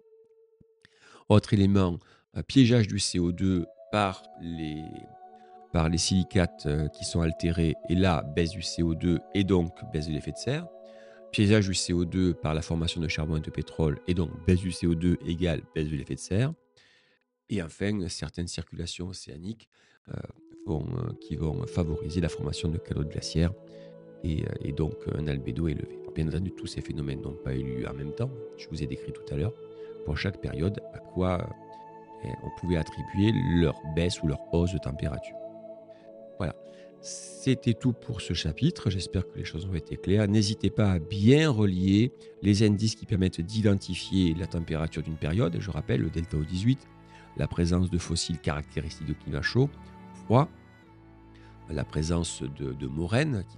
Autre 1.28 1.54
élément, 1.54 1.98
euh, 2.36 2.42
piégeage 2.42 2.88
du 2.88 2.96
CO2 2.96 3.64
par 3.92 4.22
les, 4.40 4.82
silicates 5.96 6.66
qui 6.96 7.04
sont 7.04 7.20
altérés, 7.20 7.74
et 7.88 7.94
là, 7.94 8.22
baisse 8.34 8.50
du 8.50 8.60
CO2 8.60 9.18
et 9.34 9.44
donc 9.44 9.72
baisse 9.92 10.08
de 10.08 10.12
l'effet 10.12 10.32
de 10.32 10.36
serre. 10.36 10.66
Piégeage 11.32 11.66
du 11.68 11.72
CO2 11.72 12.34
par 12.34 12.54
la 12.54 12.62
formation 12.62 13.00
de 13.00 13.06
charbon 13.06 13.36
et 13.36 13.40
de 13.40 13.50
pétrole, 13.50 14.00
et 14.08 14.14
donc 14.14 14.30
baisse 14.46 14.60
du 14.60 14.70
CO2 14.70 15.16
égale 15.26 15.62
baisse 15.74 15.88
de 15.88 15.96
l'effet 15.96 16.16
de 16.16 16.20
serre. 16.20 16.52
Et 17.48 17.62
enfin, 17.62 18.08
certaines 18.08 18.48
circulations 18.48 19.08
océaniques 19.08 19.68
qui 21.20 21.36
vont 21.36 21.66
favoriser 21.66 22.20
la 22.20 22.28
formation 22.28 22.68
de 22.68 22.78
calottes 22.78 23.10
glaciaires 23.10 23.52
euh, 24.24 24.42
et, 24.60 24.72
donc 24.72 24.94
un 25.14 25.26
albédo 25.26 25.68
élevé. 25.68 25.98
bien 26.14 26.28
entendu, 26.28 26.52
tous 26.52 26.66
ces 26.66 26.80
phénomènes 26.80 27.22
n'ont 27.22 27.32
pas 27.32 27.54
eu 27.54 27.62
lieu 27.62 27.88
en 27.88 27.94
même 27.94 28.12
temps. 28.12 28.30
Je 28.58 28.68
vous 28.68 28.82
ai 28.82 28.86
décrit 28.86 29.12
tout 29.12 29.22
à 29.32 29.36
l'heure 29.36 29.54
pour 30.04 30.16
chaque 30.16 30.40
période 30.40 30.80
à 30.92 30.98
quoi 30.98 31.48
euh, 32.24 32.28
on 32.42 32.50
pouvait 32.60 32.76
attribuer 32.76 33.32
leur 33.56 33.74
baisse 33.94 34.22
ou 34.22 34.26
leur 34.26 34.40
hausse 34.52 34.72
de 34.72 34.78
température. 34.78 35.36
Voilà. 36.38 36.54
C'était 37.00 37.72
tout 37.72 37.94
pour 37.94 38.20
ce 38.20 38.34
chapitre. 38.34 38.90
J'espère 38.90 39.26
que 39.26 39.38
les 39.38 39.44
choses 39.44 39.66
ont 39.66 39.74
été 39.74 39.96
claires. 39.96 40.28
N'hésitez 40.28 40.68
pas 40.68 40.92
à 40.92 40.98
bien 40.98 41.50
relier 41.50 42.12
les 42.42 42.62
indices 42.62 42.94
qui 42.94 43.06
permettent 43.06 43.40
d'identifier 43.40 44.34
la 44.34 44.46
température 44.46 45.02
d'une 45.02 45.16
période. 45.16 45.56
Je 45.58 45.70
rappelle 45.70 46.02
le 46.02 46.10
delta 46.10 46.36
O18, 46.36 46.78
la 47.38 47.48
présence 47.48 47.88
de 47.90 47.96
fossiles 47.96 48.38
caractéristiques 48.38 49.06
de 49.06 49.14
climat 49.14 49.40
chaud, 49.40 49.70
froid, 50.24 50.50
la 51.70 51.84
présence 51.84 52.42
de, 52.42 52.72
de 52.74 52.86
moraines 52.86 53.44
qui 53.48 53.56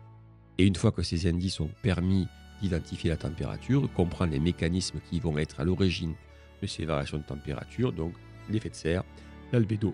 et 0.62 0.66
une 0.66 0.76
fois 0.76 0.92
que 0.92 1.02
ces 1.02 1.26
indices 1.26 1.58
ont 1.58 1.70
permis 1.82 2.28
d'identifier 2.60 3.10
la 3.10 3.16
température, 3.16 3.92
comprendre 3.94 4.30
les 4.30 4.38
mécanismes 4.38 5.00
qui 5.10 5.18
vont 5.18 5.36
être 5.36 5.58
à 5.58 5.64
l'origine 5.64 6.14
de 6.62 6.68
ces 6.68 6.84
variations 6.84 7.18
de 7.18 7.24
température, 7.24 7.92
donc 7.92 8.14
l'effet 8.48 8.70
de 8.70 8.76
serre, 8.76 9.02
l'albédo. 9.50 9.92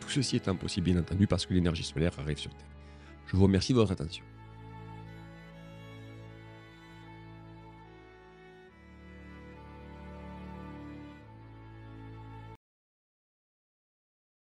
Tout 0.00 0.08
ceci 0.08 0.34
étant 0.34 0.56
possible, 0.56 0.86
bien 0.86 0.98
entendu, 0.98 1.28
parce 1.28 1.46
que 1.46 1.54
l'énergie 1.54 1.84
solaire 1.84 2.10
arrive 2.18 2.38
sur 2.38 2.50
Terre. 2.56 2.66
Je 3.26 3.36
vous 3.36 3.44
remercie 3.44 3.72
de 3.72 3.78
votre 3.78 3.92
attention. 3.92 4.24